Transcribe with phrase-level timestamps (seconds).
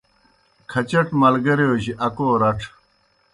[0.71, 2.69] کھچٹہ ملگیریو جیْ اکو رڇھہ